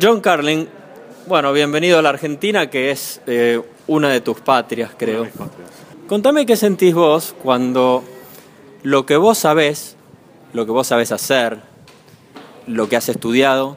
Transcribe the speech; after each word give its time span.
John 0.00 0.20
Carlin, 0.20 0.68
bueno, 1.26 1.52
bienvenido 1.52 1.98
a 1.98 2.02
la 2.02 2.08
Argentina, 2.08 2.70
que 2.70 2.90
es 2.90 3.20
eh, 3.26 3.60
una 3.86 4.08
de 4.08 4.20
tus 4.20 4.40
patrias, 4.40 4.92
creo. 4.96 5.26
Contame 6.08 6.46
qué 6.46 6.56
sentís 6.56 6.94
vos 6.94 7.34
cuando 7.42 8.02
lo 8.82 9.04
que 9.06 9.16
vos 9.16 9.38
sabés, 9.38 9.96
lo 10.52 10.64
que 10.66 10.72
vos 10.72 10.86
sabés 10.86 11.12
hacer, 11.12 11.60
lo 12.66 12.88
que 12.88 12.96
has 12.96 13.08
estudiado, 13.08 13.76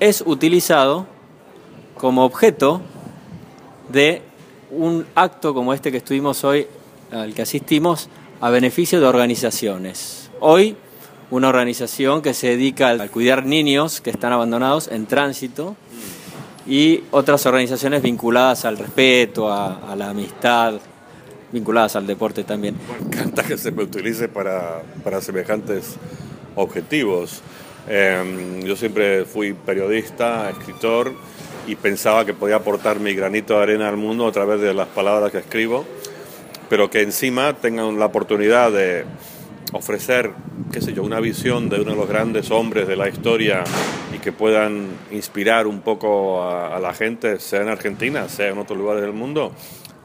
es 0.00 0.22
utilizado 0.26 1.06
como 1.94 2.24
objeto 2.24 2.82
de 3.88 4.22
un 4.70 5.06
acto 5.14 5.54
como 5.54 5.72
este 5.72 5.90
que 5.90 5.98
estuvimos 5.98 6.44
hoy, 6.44 6.66
al 7.10 7.32
que 7.34 7.42
asistimos, 7.42 8.08
a 8.40 8.50
beneficio 8.50 9.00
de 9.00 9.06
organizaciones. 9.06 10.30
Hoy, 10.40 10.76
una 11.30 11.48
organización 11.48 12.22
que 12.22 12.34
se 12.34 12.48
dedica 12.48 12.90
a 12.90 13.08
cuidar 13.08 13.44
niños 13.44 14.00
que 14.00 14.10
están 14.10 14.32
abandonados 14.32 14.88
en 14.88 15.06
tránsito 15.06 15.76
y 16.66 17.04
otras 17.10 17.44
organizaciones 17.46 18.02
vinculadas 18.02 18.64
al 18.64 18.78
respeto, 18.78 19.52
a, 19.52 19.94
la 19.96 20.10
amistad, 20.10 20.74
vinculadas 21.52 21.96
al 21.96 22.06
deporte 22.06 22.44
también. 22.44 22.76
Me 23.00 23.06
encanta 23.06 23.42
que 23.42 23.56
se 23.56 23.70
me 23.70 23.82
utilice 23.82 24.28
para, 24.28 24.82
para 25.02 25.20
semejantes 25.20 25.96
objetivos. 26.56 27.42
Em, 27.88 28.60
yo 28.60 28.76
siempre 28.76 29.24
fui 29.24 29.54
periodista, 29.54 30.50
escritor 30.50 31.12
y 31.66 31.74
pensaba 31.76 32.24
que 32.24 32.34
podía 32.34 32.56
aportar 32.56 33.00
mi 33.00 33.14
granito 33.14 33.56
de 33.56 33.62
arena 33.62 33.88
al 33.88 33.96
mundo 33.96 34.26
a 34.26 34.32
través 34.32 34.60
de 34.60 34.74
las 34.74 34.88
palabras 34.88 35.32
que 35.32 35.38
escribo, 35.38 35.86
pero 36.68 36.90
que 36.90 37.02
encima 37.02 37.54
tengan 37.54 37.98
la 37.98 38.06
oportunidad 38.06 38.72
de 38.72 39.04
ofrecer, 39.72 40.30
qué 40.72 40.80
sé 40.80 40.92
yo, 40.92 41.02
una 41.02 41.20
visión 41.20 41.68
de 41.68 41.80
uno 41.80 41.92
de 41.92 41.96
los 41.96 42.08
grandes 42.08 42.50
hombres 42.50 42.88
de 42.88 42.96
la 42.96 43.08
historia 43.08 43.64
y 44.14 44.18
que 44.18 44.32
puedan 44.32 44.88
inspirar 45.10 45.66
un 45.66 45.80
poco 45.80 46.42
a, 46.42 46.78
la 46.80 46.94
gente, 46.94 47.40
sea 47.40 47.62
en 47.62 47.68
Argentina, 47.68 48.28
sea 48.28 48.48
en 48.48 48.58
otros 48.58 48.78
lugares 48.78 49.02
del 49.02 49.12
mundo, 49.12 49.52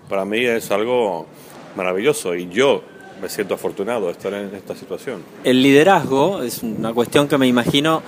para 0.10 0.26
mí 0.26 0.40
es 0.40 0.72
algo 0.72 1.28
maravilloso 1.76 2.36
y 2.36 2.50
yo 2.50 2.84
me 3.22 3.30
siento 3.30 3.54
afortunado 3.54 4.08
de 4.08 4.12
estar 4.12 4.34
en 4.34 4.54
esta 4.54 4.76
situación. 4.76 5.24
El 5.44 5.64
liderazgo 5.64 6.44
es 6.44 6.62
una 6.62 6.94
cuestión 6.94 7.28
que 7.28 7.38
me 7.38 7.48
imagino 7.48 8.04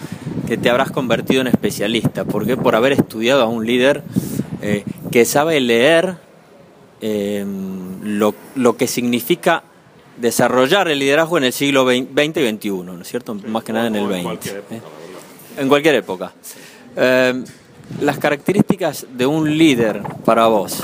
que 0.47 0.57
te 0.57 0.69
habrás 0.69 0.91
convertido 0.91 1.41
en 1.41 1.47
especialista, 1.47 2.25
porque 2.25 2.57
por 2.57 2.75
haber 2.75 2.91
estudiado 2.91 3.43
a 3.43 3.47
un 3.47 3.65
líder 3.65 4.03
eh, 4.61 4.83
que 5.11 5.25
sabe 5.25 5.59
leer 5.61 6.17
eh, 7.01 7.45
lo, 8.03 8.35
lo, 8.55 8.77
que 8.77 8.87
significa 8.87 9.63
desarrollar 10.17 10.87
el 10.87 10.99
liderazgo 10.99 11.37
en 11.37 11.45
el 11.45 11.53
siglo 11.53 11.85
XX 11.85 12.37
y 12.37 12.49
XXI, 12.49 12.69
¿no 12.69 13.01
es 13.01 13.07
cierto? 13.07 13.35
Más 13.35 13.63
que 13.63 13.73
nada 13.73 13.87
en 13.87 13.95
el 13.95 14.07
XX. 14.07 14.47
¿eh? 14.47 14.81
En 15.57 15.67
cualquier 15.67 15.95
época. 15.95 16.33
las 16.95 18.17
características 18.19 19.07
de 19.11 19.25
un 19.25 19.57
líder 19.57 20.01
para 20.23 20.47
vos, 20.47 20.81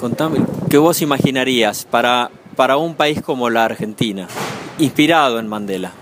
contame, 0.00 0.40
¿qué 0.68 0.78
vos 0.78 1.00
imaginarías 1.02 1.84
para 1.84 2.30
para 2.56 2.78
un 2.78 2.94
país 2.94 3.20
como 3.20 3.50
la 3.50 3.66
Argentina, 3.66 4.26
inspirado 4.78 5.38
en 5.38 5.46
Mandela? 5.46 5.92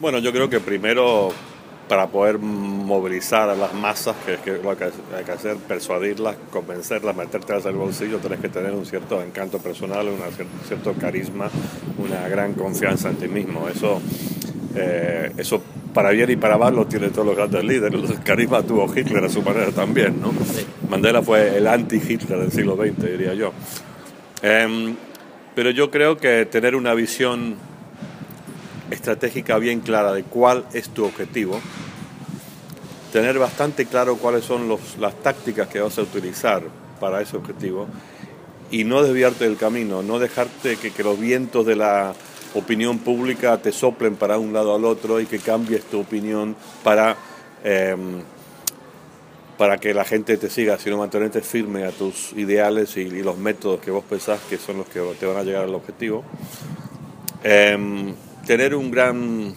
Bueno, 0.00 0.18
yo 0.18 0.32
creo 0.32 0.50
que 0.50 0.60
primero 0.60 1.30
para 1.90 2.06
poder 2.06 2.38
movilizar 2.38 3.50
a 3.50 3.56
las 3.56 3.74
masas, 3.74 4.14
que 4.24 4.34
es 4.34 4.62
lo 4.62 4.76
que 4.76 4.84
hay 4.84 5.24
que 5.24 5.32
hacer, 5.32 5.56
persuadirlas, 5.56 6.36
convencerlas, 6.52 7.16
metértelas 7.16 7.66
al 7.66 7.74
bolsillo, 7.74 8.18
tienes 8.18 8.38
que 8.38 8.48
tener 8.48 8.70
un 8.74 8.86
cierto 8.86 9.20
encanto 9.20 9.58
personal, 9.58 10.06
un 10.06 10.20
cierto 10.68 10.92
carisma, 10.92 11.50
una 11.98 12.28
gran 12.28 12.54
confianza 12.54 13.10
en 13.10 13.16
ti 13.16 13.26
mismo. 13.26 13.68
Eso, 13.68 14.00
eh, 14.76 15.32
eso 15.36 15.60
para 15.92 16.10
bien 16.10 16.30
y 16.30 16.36
para 16.36 16.56
mal 16.56 16.76
lo 16.76 16.86
tienen 16.86 17.10
todos 17.10 17.26
los 17.26 17.36
grandes 17.36 17.64
líderes. 17.64 18.08
El 18.08 18.22
carisma 18.22 18.62
tuvo 18.62 18.86
Hitler 18.96 19.24
a 19.24 19.28
su 19.28 19.42
manera 19.42 19.72
también, 19.72 20.20
¿no? 20.20 20.32
Mandela 20.88 21.22
fue 21.22 21.58
el 21.58 21.66
anti-Hitler 21.66 22.38
del 22.38 22.52
siglo 22.52 22.76
XX, 22.76 23.02
diría 23.02 23.34
yo. 23.34 23.52
Em, 24.42 24.94
pero 25.56 25.70
yo 25.70 25.90
creo 25.90 26.18
que 26.18 26.46
tener 26.46 26.76
una 26.76 26.94
visión 26.94 27.56
estratégica 28.92 29.58
bien 29.58 29.80
clara 29.80 30.12
de 30.12 30.22
cuál 30.22 30.64
es 30.72 30.90
tu 30.90 31.04
objetivo, 31.04 31.60
tener 33.12 33.38
bastante 33.38 33.86
claro 33.86 34.16
cuáles 34.16 34.44
son 34.44 34.68
las 34.98 35.14
tácticas 35.22 35.68
que 35.68 35.80
vas 35.80 35.98
a 35.98 36.02
utilizar 36.02 36.62
para 37.00 37.20
ese 37.20 37.36
objetivo 37.36 37.86
y 38.70 38.84
no 38.84 39.02
desviarte 39.02 39.44
del 39.44 39.56
camino, 39.56 40.02
no 40.02 40.18
dejarte 40.18 40.76
que, 40.76 41.02
los 41.02 41.18
vientos 41.18 41.66
de 41.66 41.76
la 41.76 42.14
opinión 42.54 42.98
pública 42.98 43.58
te 43.58 43.72
soplen 43.72 44.16
para 44.16 44.38
un 44.38 44.52
lado 44.52 44.74
al 44.74 44.84
otro 44.84 45.20
y 45.20 45.26
que 45.26 45.38
cambies 45.38 45.84
tu 45.84 46.00
opinión 46.00 46.56
para 46.82 47.16
em, 47.64 48.22
para 49.60 49.76
que 49.76 49.92
la 49.92 50.06
gente 50.06 50.38
te 50.38 50.48
siga, 50.48 50.78
sino 50.78 50.96
mantenerte 50.96 51.42
firme 51.42 51.84
a 51.84 51.90
tus 51.90 52.32
ideales 52.32 52.96
y, 52.96 53.22
los 53.22 53.36
métodos 53.36 53.78
que 53.80 53.90
vos 53.90 54.02
pensás 54.08 54.40
que 54.48 54.56
son 54.56 54.78
los 54.78 54.86
que 54.86 55.02
te 55.20 55.26
van 55.26 55.36
a 55.36 55.42
llegar 55.42 55.64
al 55.64 55.74
objetivo. 55.74 56.24
Em, 57.44 58.14
tener 58.46 58.74
un 58.74 58.90
gran, 58.90 59.54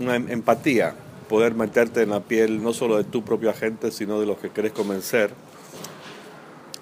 una 0.00 0.16
em, 0.16 0.26
empatía, 0.30 0.94
poder 1.32 1.54
meterte 1.54 2.02
en 2.02 2.10
la 2.10 2.20
piel 2.20 2.62
no 2.62 2.74
solo 2.74 2.98
de 2.98 3.04
tu 3.04 3.24
propia 3.24 3.54
gente, 3.54 3.90
sino 3.90 4.20
de 4.20 4.26
los 4.26 4.36
que 4.36 4.50
querés 4.50 4.72
convencer. 4.72 5.30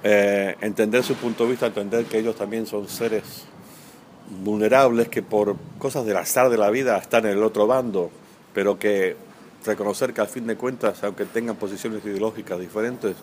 Eh, 0.03 0.57
entender 0.61 1.05
su 1.05 1.15
punto 1.15 1.45
de 1.45 1.51
vista, 1.51 1.67
entender 1.67 2.05
que 2.07 2.19
ellos 2.19 2.35
también 2.35 2.67
son 2.67 2.89
seres 2.89 3.45
vulnerables 4.43 5.09
que 5.09 5.23
por 5.23 5.55
cosas 5.79 6.05
del 6.05 6.17
azar 6.17 6.51
de 6.51 6.59
la 6.59 6.69
vida 6.71 6.99
están 6.99 7.27
en 7.27 7.39
el 7.39 7.45
otro 7.45 7.69
bando, 7.69 8.11
pero 8.53 8.77
que 8.77 9.15
reconocer 9.65 10.13
que 10.13 10.21
al 10.21 10.27
fin 10.27 10.49
de 10.49 10.57
cuentas, 10.57 11.05
aunque 11.05 11.27
tengan 11.27 11.55
posiciones 11.55 12.05
ideológicas 12.05 12.59
diferentes, 12.59 13.15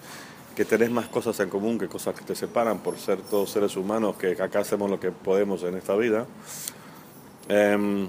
que 0.55 0.63
tenés 0.63 0.91
más 0.91 1.09
cosas 1.09 1.37
en 1.41 1.49
común 1.49 1.77
que 1.77 1.89
cosas 1.89 2.15
que 2.15 2.23
te 2.23 2.35
separan 2.35 2.79
por 2.79 2.97
ser 2.97 3.17
todos 3.17 3.51
seres 3.51 3.75
humanos, 3.75 4.15
que 4.15 4.41
acá 4.41 4.59
hacemos 4.59 4.89
lo 4.89 4.97
que 4.97 5.11
podemos 5.11 5.61
en 5.63 5.75
esta 5.75 5.93
vida. 5.97 6.25
Em, 7.49 8.07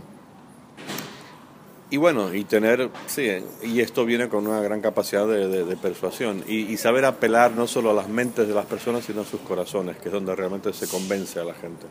y 1.91 1.97
bueno, 1.97 2.35
y 2.35 2.45
tener, 2.45 2.91
sí, 3.07 3.29
y 3.63 3.81
esto 3.81 4.05
viene 4.05 4.29
con 4.29 4.47
una 4.47 4.61
gran 4.61 4.81
capacidad 4.83 5.27
de, 5.27 5.77
persuasión 5.77 6.45
y, 6.47 6.77
saber 6.77 7.07
apelar 7.07 7.53
no 7.53 7.67
solo 7.67 7.91
a 7.91 7.95
las 7.95 8.09
mentes 8.09 8.47
de 8.47 8.55
las 8.55 8.67
personas, 8.67 9.05
sino 9.05 9.23
a 9.23 9.25
sus 9.25 9.41
corazones, 9.41 9.97
que 9.97 10.09
es 10.09 10.13
donde 10.13 10.35
realmente 10.37 10.73
se 10.75 10.87
convence 10.87 11.41
a 11.41 11.45
la 11.45 11.55
gente. 11.55 11.87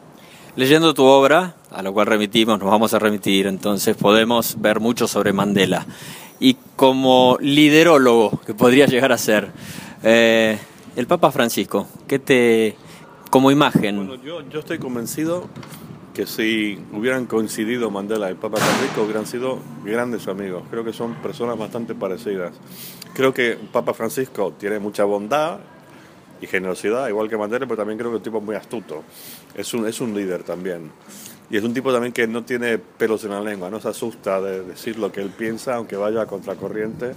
Leyendo 0.56 0.94
tu 0.94 1.03
obra, 1.03 1.56
a 1.72 1.81
lo 1.81 1.94
cual 1.94 2.08
remitimos, 2.08 2.59
nos 2.59 2.69
vamos 2.69 2.94
a 2.94 3.00
remitir, 3.00 3.47
entonces 3.47 3.96
podemos 3.96 4.62
ver 4.62 4.80
mucho 4.80 5.08
sobre 5.08 5.34
Mandela 5.34 5.85
y 6.40 6.58
como 6.75 7.38
liderólogo 7.40 8.40
que 8.46 8.53
podría 8.53 8.85
llegar 8.85 9.12
a 9.12 9.18
ser. 9.18 9.52
Eh, 10.03 10.59
el 10.96 11.08
Papa 11.08 11.31
Francisco, 11.31 11.88
¿qué 12.08 12.19
te. 12.19 12.75
como 13.31 13.50
imagen? 13.50 13.97
Bueno, 13.97 14.24
yo, 14.24 14.47
yo 14.50 14.59
estoy 14.59 14.78
convencido 14.78 15.47
que 16.17 16.25
si 16.25 16.79
hubieran 16.94 17.28
coincidido 17.28 17.91
Mandela 17.91 18.31
y 18.31 18.33
Papa 18.33 18.57
Francisco 18.57 19.03
hubieran 19.03 19.28
sido 19.28 19.59
grandes 19.85 20.28
amigos. 20.28 20.63
Creo 20.72 20.83
que 20.83 20.91
son 20.91 21.13
personas 21.22 21.59
bastante 21.59 21.94
parecidas. 21.94 22.55
Creo 23.13 23.35
que 23.35 23.55
Papa 23.72 23.94
Francisco 23.94 24.51
tiene 24.57 24.79
mucha 24.79 25.03
bondad 25.03 25.59
y 26.41 26.47
generosidad, 26.47 27.07
igual 27.07 27.29
que 27.29 27.38
Mandela, 27.38 27.67
pero 27.67 27.78
también 27.78 28.00
creo 28.00 28.09
que 28.09 28.16
es 28.16 28.19
un 28.22 28.23
tipo 28.23 28.41
muy 28.41 28.55
astuto. 28.55 29.03
Es 29.53 29.72
un, 29.75 29.85
es 29.88 30.01
un 30.01 30.16
líder 30.16 30.41
también. 30.41 30.89
Y 31.51 31.57
es 31.57 31.63
un 31.63 31.75
tipo 31.75 31.94
también 31.94 32.11
que 32.13 32.25
no 32.25 32.44
tiene 32.44 32.79
pelos 32.79 33.23
en 33.23 33.29
la 33.29 33.39
lengua, 33.39 33.69
no 33.69 33.79
se 33.79 33.89
asusta 33.89 34.41
de 34.41 34.63
decir 34.63 34.97
lo 34.97 35.11
que 35.11 35.22
él 35.22 35.29
piensa, 35.29 35.75
aunque 35.75 35.97
vaya 35.97 36.23
a 36.23 36.25
contracorriente 36.25 37.13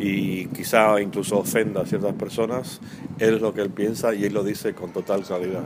y 0.00 0.46
quizá 0.46 1.00
incluso 1.00 1.38
ofenda 1.38 1.82
a 1.82 1.86
ciertas 1.86 2.14
personas. 2.16 2.80
Él 3.20 3.36
es 3.36 3.40
lo 3.40 3.54
que 3.54 3.60
él 3.60 3.70
piensa 3.70 4.12
y 4.12 4.24
él 4.24 4.34
lo 4.34 4.42
dice 4.42 4.74
con 4.74 4.92
total 4.92 5.22
claridad. 5.22 5.62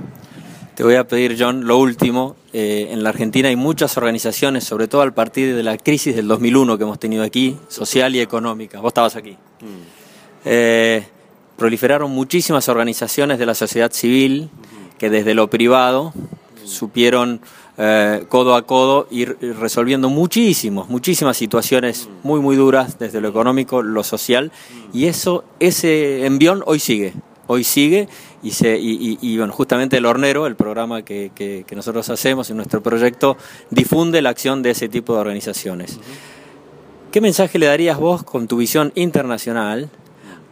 Te 0.77 0.85
voy 0.85 0.97
a 0.97 1.09
pedir, 1.09 1.37
John, 1.39 1.67
lo 1.67 1.79
último. 1.79 2.37
Eh, 2.53 2.89
en 2.91 3.03
la 3.03 3.09
Argentina 3.09 3.49
hay 3.49 3.57
muchas 3.57 3.97
organizaciones, 3.97 4.65
sobre 4.65 4.89
todo 4.89 5.01
al 5.01 5.15
partir 5.15 5.57
de 5.57 5.63
la 5.63 5.79
crisis 5.79 6.15
del 6.15 6.29
2001 6.29 6.77
que 6.77 6.85
hemos 6.85 6.99
tenido 6.99 7.23
aquí, 7.23 7.57
social 7.69 8.15
y 8.15 8.21
económica. 8.21 8.81
Vos 8.81 8.91
estabas 8.91 9.17
aquí. 9.17 9.31
Mm. 9.31 10.45
Eh, 10.45 11.07
proliferaron 11.57 12.11
muchísimas 12.11 12.69
organizaciones 12.69 13.39
de 13.39 13.47
la 13.47 13.55
sociedad 13.55 13.91
civil 13.91 14.51
que 14.99 15.09
desde 15.09 15.33
lo 15.33 15.49
privado 15.49 16.13
supieron 16.67 17.41
eh, 17.79 18.27
codo 18.29 18.55
a 18.55 18.67
codo 18.67 19.09
ir 19.11 19.39
resolviendo 19.59 20.11
muchísimos, 20.11 20.91
muchísimas 20.91 21.39
situaciones 21.39 22.11
muy, 22.23 22.41
muy 22.41 22.55
duras 22.55 22.99
desde 22.99 23.23
lo 23.23 23.29
económico, 23.29 23.81
lo 23.81 24.05
social, 24.05 24.53
y 24.93 25.07
eso, 25.07 25.43
ese 25.59 26.27
envión 26.27 26.63
hoy 26.67 26.81
sigue, 26.81 27.15
hoy 27.47 27.65
sigue, 27.65 28.09
y, 28.47 28.53
se, 28.53 28.79
y, 28.79 29.37
bueno, 29.39 29.53
justamente 29.53 29.97
el 29.97 30.07
hornero, 30.07 30.47
el 30.47 30.55
programa 30.55 31.03
que, 31.03 31.33
que, 31.35 31.65
nosotros 31.75 32.09
hacemos 32.11 32.49
en 32.49 32.57
nuestro 32.57 32.81
proyecto, 32.81 33.37
difunde 33.71 34.23
la 34.23 34.31
acción 34.31 34.63
de 34.63 34.71
ese 34.71 34.89
tipo 34.89 35.15
de 35.15 35.21
organizaciones. 35.21 35.99
¿Qué 37.11 37.21
mensaje 37.21 37.59
le 37.59 37.67
darías 37.67 37.99
vos 37.99 38.23
con 38.23 38.47
tu 38.47 38.59
visión 38.59 38.93
internacional 38.95 39.91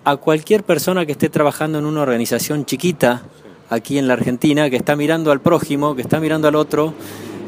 a 0.02 0.16
cualquier 0.16 0.64
persona 0.64 1.06
que 1.06 1.12
esté 1.12 1.28
trabajando 1.28 1.78
en 1.78 1.84
una 1.84 2.02
organización 2.02 2.66
chiquita 2.66 3.22
aquí 3.70 3.96
en 3.96 4.08
la 4.08 4.14
Argentina 4.14 4.68
que 4.70 4.76
está 4.76 4.96
mirando 4.96 5.30
al 5.30 5.40
prójimo, 5.40 5.94
que 5.94 6.02
está 6.02 6.18
mirando 6.18 6.48
al 6.48 6.56
otro 6.56 6.94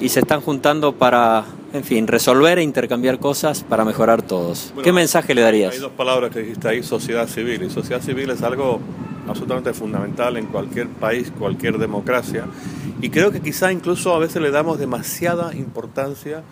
y 0.00 0.10
se 0.10 0.20
están 0.20 0.42
juntando 0.42 0.92
para 0.92 1.44
en 1.72 1.82
fin, 1.82 2.06
resolver 2.06 2.60
e 2.60 2.62
intercambiar 2.62 3.18
cosas 3.18 3.64
para 3.64 3.84
mejorar 3.84 4.22
todos. 4.22 4.72
¿Qué 4.84 4.92
mensaje 4.92 5.34
le 5.34 5.42
darías? 5.42 5.74
Hay 5.74 5.80
dos 5.80 5.90
palabras 5.90 6.30
que 6.30 6.38
dijiste 6.38 6.68
ahí, 6.68 6.84
sociedad 6.84 7.26
civil. 7.26 7.64
Y 7.64 7.70
sociedad 7.70 8.00
civil 8.00 8.30
es 8.30 8.42
algo 8.42 8.80
absolutamente 9.28 9.72
fundamental 9.72 10.36
en 10.36 10.46
cualquier 10.46 10.88
país, 10.88 11.32
cualquier 11.38 11.78
democracia. 11.78 12.44
Y 13.00 13.10
creo 13.10 13.30
que 13.30 13.40
quizá 13.40 13.72
incluso 13.72 14.14
a 14.14 14.18
veces 14.18 14.40
le 14.42 14.50
damos 14.50 14.78
demasiada 14.78 15.54
importancia 15.54 16.42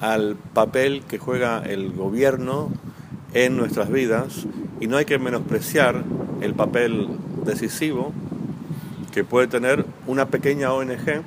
al 0.00 0.36
papel 0.54 1.02
que 1.08 1.18
juega 1.18 1.62
el 1.64 1.92
gobierno 1.92 2.70
en 3.34 3.56
nuestras 3.56 3.90
vidas 3.90 4.46
y 4.80 4.86
no 4.86 4.96
hay 4.96 5.04
que 5.04 5.18
menospreciar 5.18 6.02
el 6.40 6.54
papel 6.54 7.08
decisivo 7.44 8.12
que 9.12 9.24
puede 9.24 9.46
tener 9.46 9.84
una 10.06 10.28
pequeña 10.28 10.72
ONG 10.72 11.22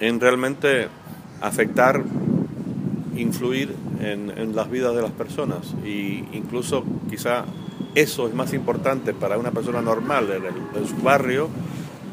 en 0.00 0.20
realmente 0.20 0.88
afectar, 1.40 2.02
influir 3.16 3.74
en, 4.00 4.54
las 4.54 4.70
vidas 4.70 4.94
de 4.94 5.02
las 5.02 5.12
personas. 5.12 5.74
Y 5.84 6.24
incluso 6.32 6.84
quizá 7.08 7.44
eso 7.94 8.28
es 8.28 8.34
más 8.34 8.52
importante 8.52 9.12
para 9.12 9.38
una 9.38 9.50
persona 9.50 9.82
normal 9.82 10.28
en, 10.74 10.86
su 10.88 10.96
barrio 10.96 11.48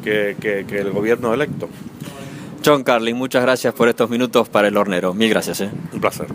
que, 0.03 0.35
que, 0.39 0.79
el 0.79 0.91
gobierno 0.91 1.33
electo. 1.33 1.69
John 2.65 2.83
Carlin, 2.83 3.15
muchas 3.15 3.41
gracias 3.41 3.73
por 3.73 3.87
estos 3.87 4.09
minutos 4.09 4.49
para 4.49 4.67
el 4.67 4.77
hornero. 4.77 5.13
Mil 5.13 5.29
gracias. 5.29 5.61
¿eh? 5.61 5.71
Un 5.93 6.01
placer. 6.01 6.27